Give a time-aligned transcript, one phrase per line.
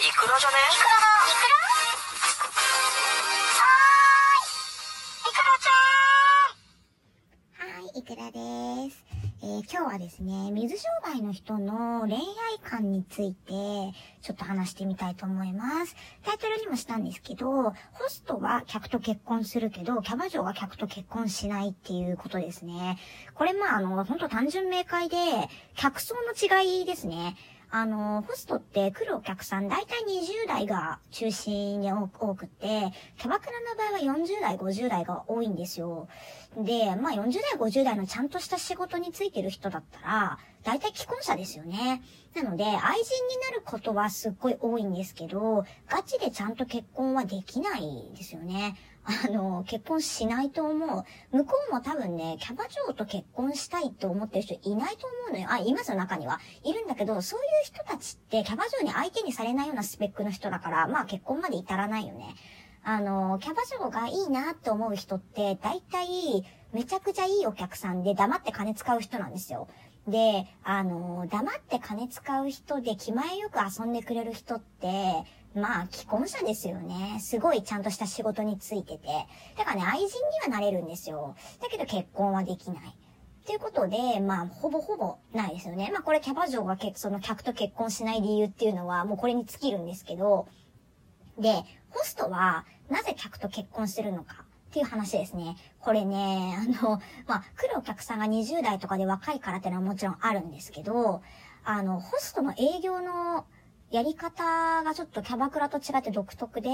[0.00, 0.56] イクラじゃね？
[0.56, 1.60] イクラだイクラ
[3.60, 4.48] はー
[5.12, 7.76] い、イクラちゃん？
[7.76, 9.04] はーい、イクラです。
[9.42, 12.22] えー今日はですね、水商売の人の恋愛
[12.62, 13.52] 観について、
[14.22, 15.94] ちょっと話してみたいと思います。
[16.24, 17.74] タイトルにもしたんですけど、ホ
[18.08, 22.98] ストは客と結婚するけど、キャバ嬢は客と結婚しないっていうことですね。
[23.34, 25.16] これまあ、あの、本当単純明快で、
[25.76, 27.36] 客層の違いですね。
[27.72, 36.08] あの、ホストって来るお客さん、大体20代が中心に多くて、キャバクラの場合は40代、50代が多いんですよ。
[36.56, 42.02] で、まあ40代、50代のちゃんとした仕事についてる人だったら、大体既婚者ですよね。
[42.34, 42.82] なので、愛人に
[43.48, 48.74] なることはすっごい多いんですけど、ガチでちゃんと結婚はできないですよね。
[49.04, 51.04] あの、結婚しないと思う。
[51.36, 55.48] 向こうも多分ね、キャバ嬢と結婚したいと思ってる人いないと思うのよ。
[55.50, 56.38] あ、いますよ、中には。
[56.62, 62.34] いるんだけど、そういう人たちって、キャバ嬢に相手にされないようなスペックの人だから、まあ結婚まで至らないよね。
[62.82, 69.68] あの、キャバ嬢がいいなって思う人って、大体、めちゃくちゃいいお客さんで黙って金使う人なんですよ。
[70.06, 77.18] で、あの、黙って金使う人で気前よく遊んでくれる人って、まあ、既婚者ですよね。
[77.20, 79.08] すごいちゃんとした仕事についてて。
[79.58, 81.34] だからね、愛人にはなれるんですよ。
[81.60, 82.96] だけど結婚はできない。
[83.46, 85.90] ということで、まあ、ほぼほぼないですよね。
[85.92, 90.46] まあ、これキャバ嬢が結その客と結婚しない理由っていうのは、もうこれに尽きるんですけど、
[91.38, 95.56] で、ホストはなぜ客と結婚するのかっていう話ですね。
[95.80, 101.22] これね、あの、まあ、来るお客さんが20代とかで若いからっていうのはもちろんあるんですけど、
[101.64, 103.46] あの、ホストの営業の
[103.90, 106.70] やり方がちょっとキャバクラと違って独特で、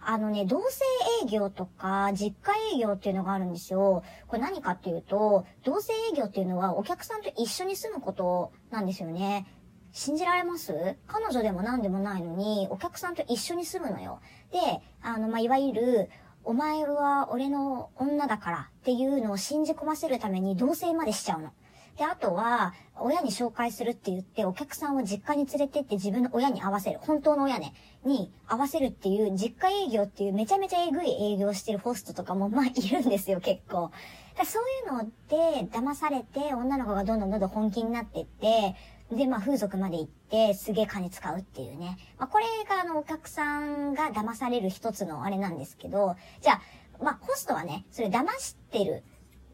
[0.00, 0.84] あのね、同性
[1.24, 4.04] 営業とか実家営業っていうのがあるんですよ。
[4.28, 9.46] これ何かっていうと、同性営業っていうのはお客さんと一緒に住むことなんですよね。
[9.92, 10.96] 信じられます？
[11.08, 14.20] 彼女でも何でもないのに、お客さんと一緒に住むのよ。
[14.52, 14.58] で、
[15.02, 16.10] あの、まあ、いわゆる、
[16.44, 21.50] お前は俺の女だからっていうのを信じ込ませるために同棲までしちゃうの。
[21.96, 26.98] で、あとは、親に紹介するって言って、お客さんを実家に連れてって自分の親に合わせる。
[27.00, 27.74] 本当の親ね。
[28.04, 33.90] に合わせるっていう、実家営業っていうめちゃめちゃえぐい営業してるホストとかも、まあ、いるんですよ、結構。
[34.36, 38.76] だそういうので、騙されて、女の子がどんどんどんどん本気になってって、
[39.12, 41.98] で、まあ、風俗まで行って、すげえ金使うっていうね。
[42.18, 46.60] まあ、これが、あの、お客さんが騙される一つのあれなんですけど、じゃあ、
[47.02, 49.02] まあ、ホストはね、それ騙してる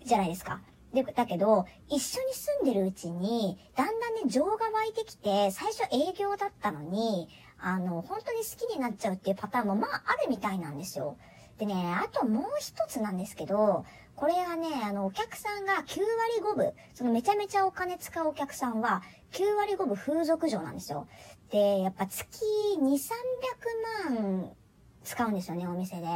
[0.04, 0.60] じゃないですか。
[0.96, 11.18] で、だけど、一緒に住んでるうちに、だんだんね、情が湧いてきて、最初営業だったのに、あの、本当に好きになっちゃうっていうパターンも、まあ、あるみたいなんですよ。
[11.58, 13.84] でね、あともう一つなんですけど、
[14.14, 16.06] これはね、あの、お客さんが9割
[16.42, 19.02] 5分、そのめちゃめちゃお金使うお客さんは、
[19.32, 21.06] 9割5分風俗嬢なんですよ。
[21.50, 22.42] で、やっぱ月
[22.78, 24.52] 2、300万
[25.04, 26.06] 使うんですよね、お店で。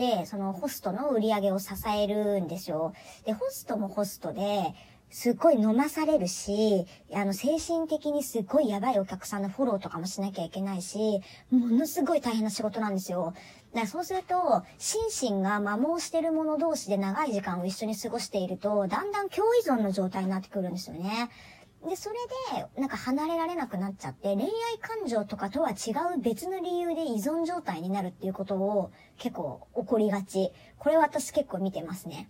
[0.00, 2.94] で、そのホストの売り上げを支えるんですよ。
[3.26, 4.74] で、ホストもホストで、
[5.10, 13.34] すっごい飲まされるし、あの、精神的にすっごいやばいお客さんのフォローとかもしなきゃいけないし、ものすごい大変な仕事なんですよ。
[13.74, 21.28] だからそうすると、心身が摩耗してる者同士で長い時間を一緒に過ごしていると、だんだん共依存の状態になってくるんですよね。
[21.88, 22.16] で、それ
[22.54, 30.52] で、なんか離れられなくなっちゃって、恋愛感情とかとは違う別の理由で依存状態になるっていうことを結構起こりがち。
[30.78, 32.28] これは私結構見てますね。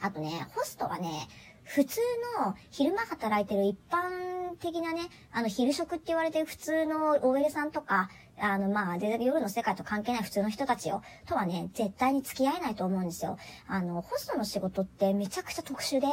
[0.00, 1.28] あとね、ホストはね、
[1.64, 2.00] 普通
[2.38, 8.10] の昼間働いてる一般的なね、あの昼食って言われてる普通の OL さんとか、
[8.40, 13.36] あのまあ、全然夜の世界と関係ない普通の人たちよ、とはね、絶対に付き合えないと思うんですよ。
[13.68, 16.06] あの、ホストの仕事ってめちゃくちゃ特殊で、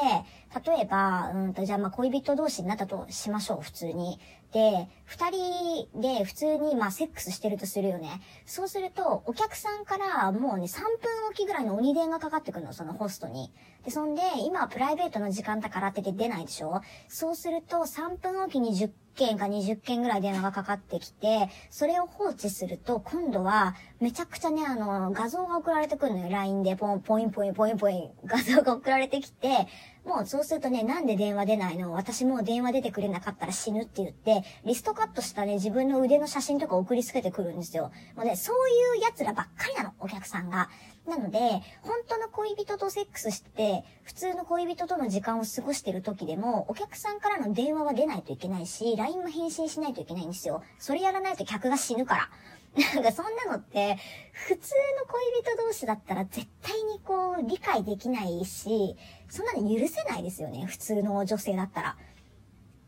[0.66, 4.20] 例えば、うんと、じゃあまあ恋人同士になったとしましょう、普通に。
[4.52, 8.22] で、二人で普通にまあセックスしてるとするよね。
[8.46, 10.90] そうすると、お客さんからもうね、3分
[11.30, 13.52] おきぐらいの鬼電がかかってくるの、そのホストに。
[13.86, 26.30] で、そんで、今はプライベートの時間だからってて出ないでしょそうすると、3分おきに10件か20件ぐらい電話がかかってきて、それを放置すると、今度は、めちゃくちゃね、あの、画像が送られてくるのよ。
[26.30, 29.68] LINE で、ポン、ポインポイン、ポインポイン、画像が送られてきて、
[30.06, 31.92] もうそうするとね、なんで電話出ないの？
[31.92, 37.92] 私もう電話出てくれなかったら死ぬって言って、リストカットしたね、自分の腕の写真とか送りつけてくるんですよ。
[38.16, 40.70] もうね、そういう奴らばっかりなの、お客さんが。
[41.08, 41.40] なので、
[41.82, 50.64] 本当の恋人とセックスして、普通の恋人との時間を過ごしてる時でも、お客さんからの電話は出ないといけないし、LINE も返信しないといけないんですよ。
[50.80, 52.30] それやらないと客が死ぬから。
[52.94, 53.98] なんかそんなのって、
[54.34, 58.96] 普通の恋人同士だったら絶対にこう理解できないし、
[59.30, 61.98] そんなの許せないですよね、普通の女性だったら。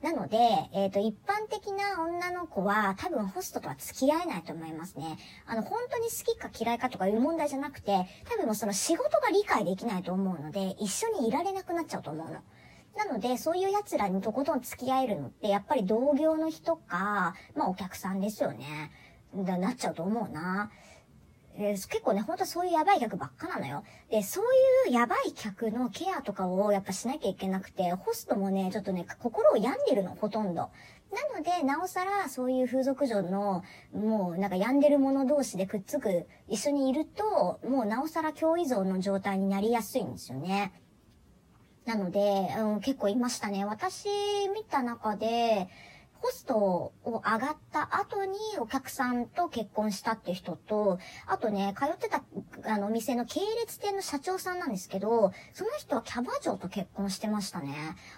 [0.02, 0.38] なので、
[0.74, 5.18] えっ、と、一般的な女の子は多分ホストとは付き合えないと思いますね。
[5.46, 12.40] あの、本当に好きか嫌いかとかいう問題じゃなくて、多分もうその仕事が理解できないと思うので、一緒にいられなくなっちゃうと思うの。
[12.96, 18.92] なので、そういう奴らにとことん付き合えるのって、やっぱり同業の人か、まあお客さんですよね。
[19.36, 20.72] だなっちゃうと思うな。
[21.62, 23.84] えー、結構ね、ほんとそういうやばい客ばっかなのよ。
[24.10, 24.46] で、そう
[24.88, 30.70] いうやばい客のケアとかをやっぱしなきゃいけなくて、ホストもね、ちょっとね、心を病んでるの、ほとんど。
[31.12, 33.64] なので、なおさら、そういう風俗嬢の、
[33.94, 40.72] もう、なんか病んでる者同士でくっつく、一緒にいると、もうなおさら共依存の状態になりやすいんですよね。
[41.86, 43.66] なので、うん、結構いましたね。
[43.66, 44.08] 私
[44.54, 45.68] 見た中で、
[46.22, 52.24] ホストを上がった後にお客さんと結婚したって人と、あとね、通ってた、
[52.66, 57.74] あの、店の系列店の社長さんなんですけど、その人はキャバ嬢と結婚してましたね。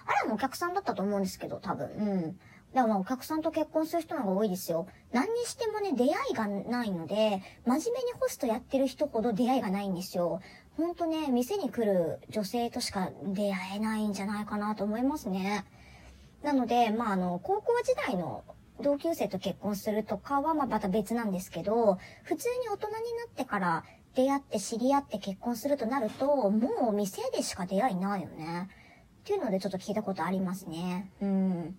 [0.05, 1.87] あれもお客さんだったと思うんですけど、多分。
[1.87, 2.39] うん。
[2.73, 4.87] だからお客さんと結婚する人の方が多いですよ。
[5.11, 10.41] 何にしてもね、出会いがないので、真面目にホストやってる人ほど出会いがないんですよ。
[10.77, 15.65] ほんとね、店に来る女性としか出会えないんじゃないかなと思いますね。
[16.43, 18.43] なので、まあ、あの、高校時代の
[18.81, 22.97] 同級生と結婚するとかは、ま、また別なんですけど、普通に大人にな
[23.27, 23.83] ってから
[24.15, 28.69] 出会って知り合って結婚するとなると、もう店でしか出会いないよね。
[29.21, 31.11] っていうのでちょっと聞いたことありますね。
[31.21, 31.77] うん。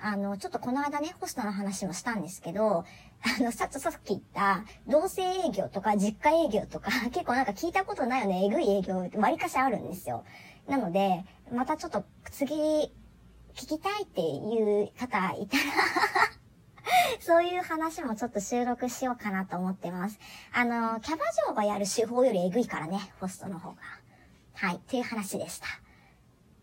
[0.00, 2.84] あの、ちょっとこの間ね、ホストの話もしたんですけど、
[3.38, 10.24] あの、さっさっき言った、同性営業とか実家営業とか、 結構なんか聞いたことないよね、えぐい営業って割かしあるんですよ。
[10.68, 12.92] なので、またちょっと次、
[13.54, 15.62] 聞きたいっていう方いたら
[17.20, 20.18] そういう話もちょっと収録しようかなと思ってます。
[20.52, 23.76] あの、キャバ嬢がやる手法よりエグいからね、ホストの方が。
[24.54, 25.66] はい、という話でした。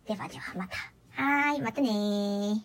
[0.05, 0.75] ではではまた。
[1.21, 2.61] はーい、またねー。